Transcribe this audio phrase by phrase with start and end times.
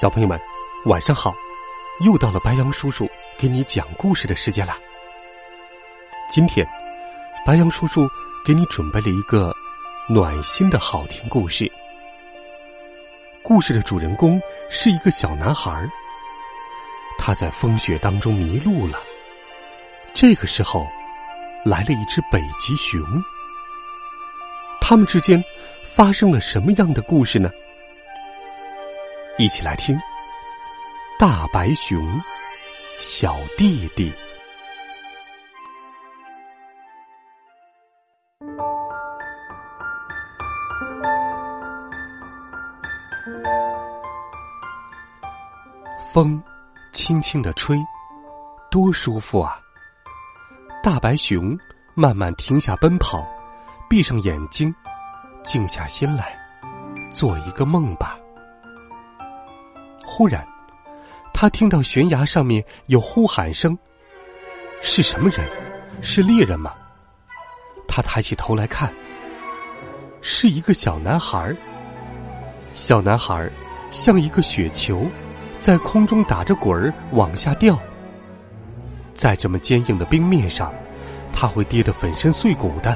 [0.00, 0.40] 小朋友们，
[0.86, 1.34] 晚上好！
[2.06, 4.74] 又到了白羊叔叔给你讲故事的时间了。
[6.30, 6.66] 今天，
[7.44, 8.08] 白羊叔叔
[8.42, 9.54] 给你准备了一个
[10.08, 11.70] 暖心的好听故事。
[13.42, 15.86] 故事的主人公是一个小男孩，
[17.18, 18.98] 他在风雪当中迷路了。
[20.14, 20.88] 这个时候，
[21.62, 23.02] 来了一只北极熊。
[24.80, 25.44] 他们之间
[25.94, 27.50] 发生了什么样的故事呢？
[29.40, 29.96] 一起来听
[31.18, 32.20] 《大白熊
[32.98, 34.12] 小弟弟》。
[46.12, 46.42] 风
[46.92, 47.78] 轻轻的吹，
[48.70, 49.58] 多舒服啊！
[50.82, 51.58] 大白熊
[51.94, 53.26] 慢慢停下奔跑，
[53.88, 54.74] 闭上眼睛，
[55.42, 56.38] 静下心来，
[57.14, 58.19] 做一个梦吧。
[60.20, 60.46] 忽然，
[61.32, 63.74] 他听到悬崖上面有呼喊声。
[64.82, 65.40] 是什么人？
[66.02, 66.74] 是猎人吗？
[67.88, 68.92] 他抬起头来看，
[70.20, 71.56] 是一个小男孩。
[72.74, 73.50] 小男孩
[73.90, 75.06] 像一个雪球，
[75.58, 77.80] 在空中打着滚儿往下掉。
[79.14, 80.70] 在这么坚硬的冰面上，
[81.32, 82.94] 他会跌得粉身碎骨的。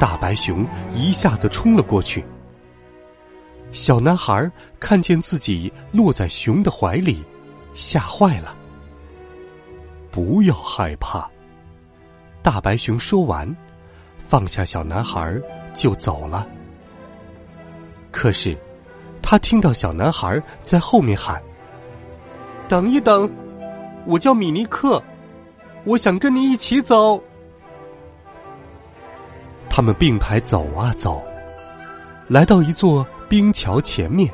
[0.00, 2.24] 大白熊一下子冲了过去。
[3.72, 4.50] 小男孩
[4.80, 7.22] 看见自己落在熊的怀里，
[7.74, 8.56] 吓坏了。
[10.10, 11.28] 不要害怕，
[12.42, 13.54] 大白熊说完，
[14.26, 15.38] 放下小男孩
[15.74, 16.46] 就走了。
[18.10, 18.56] 可是，
[19.20, 21.42] 他听到小男孩在后面喊
[22.66, 23.30] ：“等一等，
[24.06, 25.02] 我叫米尼克，
[25.84, 27.22] 我想跟你一起走。”
[29.68, 31.22] 他们并排走啊走，
[32.26, 33.06] 来到一座。
[33.28, 34.32] 冰桥前面，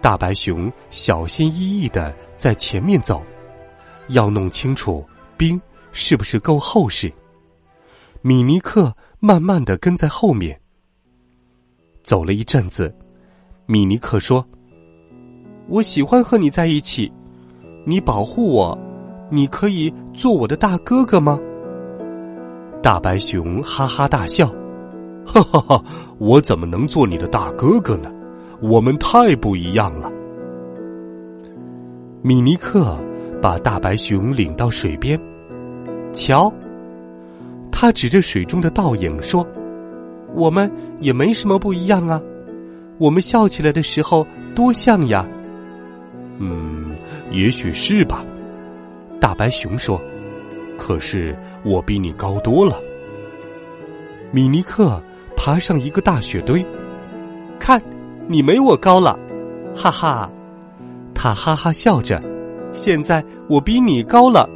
[0.00, 3.22] 大白熊小心翼翼的在前面走，
[4.08, 5.04] 要弄清楚
[5.36, 5.60] 冰
[5.92, 7.12] 是不是够厚实。
[8.22, 10.60] 米尼克慢慢的跟在后面。
[12.02, 12.92] 走了一阵子，
[13.66, 14.44] 米尼克说
[15.68, 17.10] ：“我喜欢和你在一起，
[17.86, 18.76] 你保护我，
[19.30, 21.38] 你可以做我的大哥哥吗？”
[22.82, 24.52] 大白熊哈哈大笑。
[25.26, 25.84] 哈哈哈！
[26.18, 28.10] 我怎么能做你的大哥哥呢？
[28.60, 30.10] 我们太不一样了。
[32.22, 32.96] 米尼克
[33.42, 35.20] 把大白熊领到水边，
[36.12, 36.52] 瞧，
[37.70, 39.46] 他指着水中的倒影说
[40.34, 40.70] ：“我们
[41.00, 42.20] 也没什么不一样啊，
[42.98, 45.26] 我们笑起来的时候多像呀。”
[46.38, 46.94] 嗯，
[47.30, 48.24] 也许是吧。
[49.20, 50.00] 大白熊说
[50.78, 52.76] ：“可是我比你高多了。”
[54.34, 55.00] 米尼克。
[55.36, 56.64] 爬上一个大雪堆，
[57.58, 57.82] 看，
[58.26, 59.18] 你没我高了，
[59.76, 60.30] 哈哈！
[61.12, 62.22] 他哈哈笑着。
[62.72, 64.48] 现在我比你高了，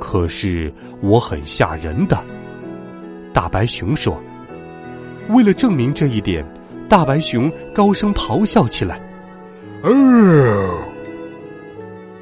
[0.00, 2.18] 可是我很吓人的。
[3.32, 4.20] 大白熊说
[5.30, 6.44] ：“为了证明这一点，
[6.88, 9.00] 大白熊高声咆哮起来。”
[9.84, 10.78] 哦！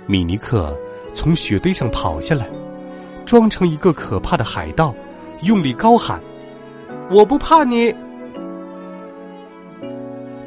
[0.06, 0.76] 米尼克
[1.14, 2.46] 从雪堆上跑下来，
[3.24, 4.94] 装成一个可怕的海盗，
[5.42, 6.20] 用力高喊。
[7.10, 7.94] 我不怕你，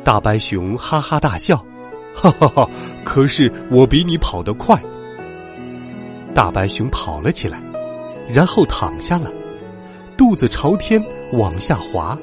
[0.03, 1.57] 大白熊哈哈大笑，
[2.15, 2.69] 哈哈哈！
[3.03, 4.81] 可是我比你跑得快。
[6.33, 7.61] 大白熊跑了起来，
[8.31, 9.31] 然后躺下了，
[10.15, 12.17] 肚子朝天往下滑。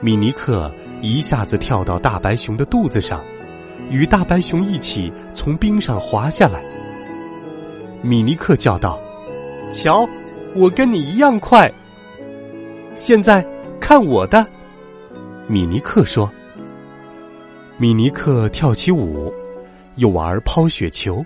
[0.00, 0.70] 米尼克
[1.00, 3.22] 一下子跳到大白熊的肚子上，
[3.90, 6.62] 与大白熊一起从冰上滑下来。
[8.02, 9.00] 米尼克叫道
[9.72, 10.06] ：“瞧，
[10.54, 11.70] 我跟你一样快。”
[12.94, 13.44] 现在
[13.80, 14.46] 看我的，
[15.46, 16.30] 米尼克说。
[17.76, 19.32] 米尼克跳起舞，
[19.96, 21.24] 又玩抛雪球，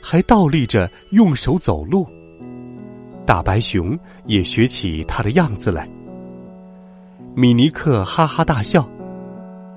[0.00, 2.06] 还倒立着用手走路。
[3.26, 5.88] 大白熊也学起他的样子来。
[7.34, 8.88] 米尼克哈哈大笑，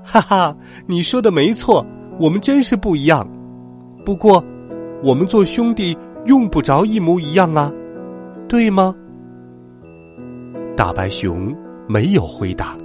[0.04, 0.56] 哈哈，
[0.86, 1.84] 你说的没错，
[2.20, 3.28] 我们真是不一样。
[4.06, 4.44] 不过，
[5.02, 7.72] 我们做兄弟用不着一模一样啊，
[8.47, 8.95] 对吗？
[10.77, 11.56] 大白熊
[11.88, 12.77] 没有回答，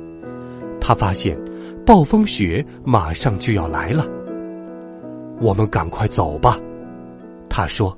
[0.80, 1.38] 他发现
[1.84, 4.06] 暴风雪马上就要来了。
[5.40, 6.58] 我们赶快走吧，
[7.48, 7.96] 他说：“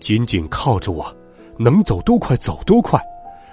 [0.00, 1.06] 紧紧靠着我，
[1.58, 3.00] 能走多快走多快，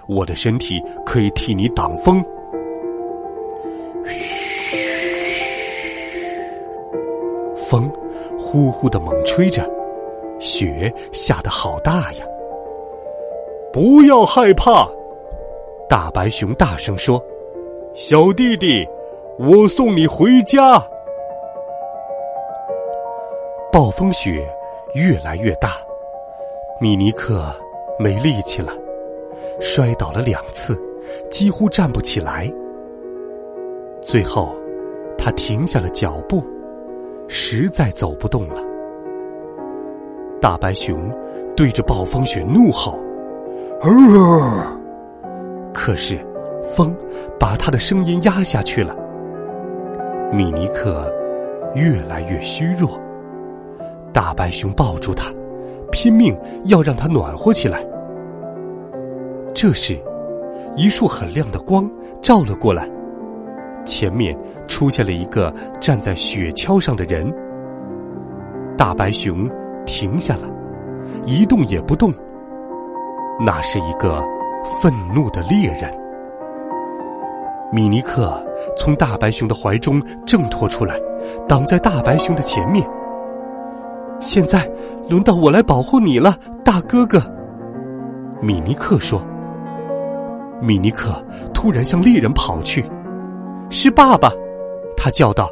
[0.08, 2.24] 我的身体可以替你挡风。”
[4.08, 4.78] 嘘，
[7.70, 7.92] 风
[8.38, 9.70] 呼呼的猛吹着，
[10.40, 12.26] 雪下得好大呀！
[13.74, 14.86] 不要害怕，
[15.88, 17.24] 大白熊大声说
[17.96, 18.86] ：“小弟弟，
[19.40, 20.84] 我送你回家。”
[23.72, 24.46] 暴风雪
[24.94, 25.78] 越来越大，
[26.82, 27.46] 米尼克
[27.98, 28.74] 没力气了，
[29.62, 30.78] 摔倒了两次，
[31.30, 32.52] 几乎站不起来。
[34.02, 34.54] 最后，
[35.18, 36.44] 他停下了脚步，
[37.30, 38.62] 实在走不动了。
[40.42, 41.10] 大白熊
[41.56, 43.06] 对着暴风雪怒吼：“呃！”
[45.74, 46.24] 可是，
[46.64, 46.96] 风
[47.40, 48.96] 把他的声音压下去了。
[50.32, 51.12] 米尼克
[51.74, 53.00] 越来越虚弱。
[54.14, 55.34] 大白熊抱住他，
[55.92, 57.84] 拼命要让他暖和起来。
[59.52, 60.00] 这时，
[60.76, 61.90] 一束很亮的光
[62.22, 62.88] 照了过来，
[63.84, 64.38] 前面
[64.68, 67.34] 出现了一个站在雪橇上的人。
[68.78, 69.50] 大白熊
[69.88, 70.48] 停下了，
[71.26, 72.14] 一动也不动。
[73.44, 74.24] 那是一个
[74.80, 75.92] 愤怒的猎人。
[77.72, 78.44] 米尼克
[78.78, 81.00] 从大白熊的怀中挣脱出来，
[81.48, 82.88] 挡在大白熊的前面。
[84.20, 84.70] 现在
[85.10, 87.20] 轮到我来保护你了，大哥哥。
[88.42, 89.22] 米尼克说。
[90.62, 91.12] 米尼克
[91.56, 92.86] 突然向猎人跑去，
[93.72, 94.32] 是爸爸，
[94.96, 95.50] 他叫道：“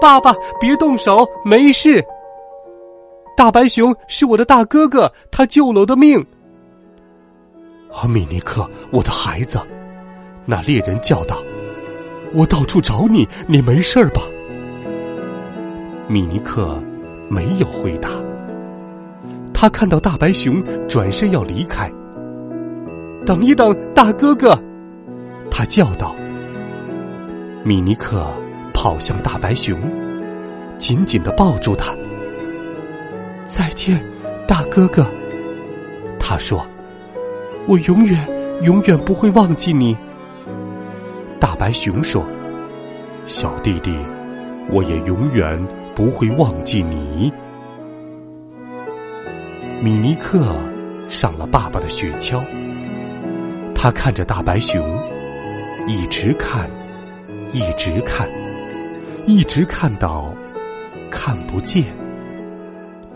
[0.00, 2.00] 爸爸，别动手，没事。”
[3.36, 6.24] 大白熊是我的大哥哥，他救了我的命。
[7.94, 9.60] 啊，米尼克，我的孩子，
[10.44, 11.42] 那猎人叫道
[12.34, 14.22] ：“我到处找你，你没事吧？”
[16.08, 16.82] 米尼克。
[17.30, 18.10] 没有回答。
[19.54, 21.90] 他看到大白熊转身要离开，
[23.24, 24.54] 等一等，大哥哥！
[25.50, 26.14] 他叫道。
[27.64, 28.30] 米尼克
[28.74, 29.80] 跑向大白熊，
[30.76, 31.96] 紧紧的抱住他。
[33.48, 34.04] 再见，
[34.46, 35.10] 大哥哥！
[36.20, 36.66] 他说
[37.66, 38.18] ：“我永远
[38.62, 39.96] 永远不会忘记你。”
[41.40, 42.24] 大白熊说
[43.26, 43.96] ：“小弟弟，
[44.70, 45.58] 我也永远。”
[45.94, 47.30] 不会忘记你。
[49.82, 50.56] 米尼克
[51.06, 52.42] 上了爸爸的雪橇，
[53.74, 54.82] 他看着大白熊，
[55.86, 56.66] 一直看，
[57.52, 58.26] 一直看，
[59.26, 60.32] 一直看到
[61.10, 61.84] 看不见。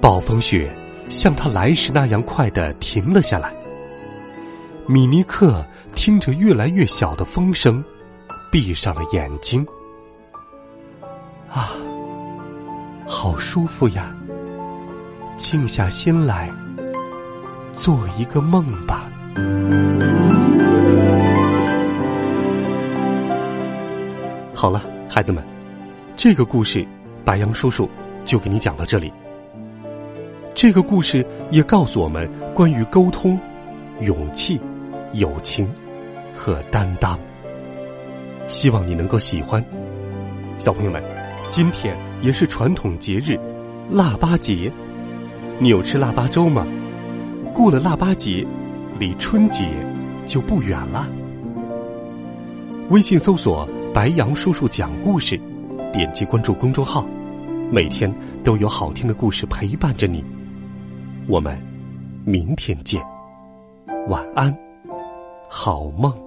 [0.02, 0.70] 暴风雪
[1.08, 3.54] 像他来时那样快的停了下来。
[4.88, 7.83] 米尼克听着越来越小的风声，
[8.53, 9.67] 闭上了眼睛。
[11.49, 11.73] 啊。
[13.09, 14.12] 好舒服呀！
[15.37, 16.50] 静下心来，
[17.73, 19.09] 做一个梦吧。
[24.53, 25.44] 好了，孩子们，
[26.17, 26.85] 这个故事，
[27.25, 27.88] 白杨叔叔
[28.25, 29.12] 就给你讲到这里。
[30.53, 33.38] 这个故事也告诉我们关于沟通、
[34.00, 34.61] 勇气、
[35.16, 35.68] 友情
[36.34, 37.18] 和担当。
[38.48, 39.64] 希望你能够喜欢，
[40.56, 41.02] 小朋友们。
[41.49, 43.38] 今天也是传统节日，
[43.88, 44.70] 腊八节。
[45.61, 46.66] 你有吃腊八粥吗？
[47.54, 48.44] 过了腊八节，
[48.99, 49.64] 离春节
[50.26, 51.08] 就不远了。
[52.90, 55.40] 微信搜索“白杨叔叔讲故事”，
[55.94, 57.06] 点击关注公众号，
[57.70, 60.25] 每天都有好听的故事陪伴着你。
[61.28, 61.56] 我们
[62.25, 63.00] 明天见，
[64.08, 64.52] 晚安，
[65.49, 66.25] 好梦。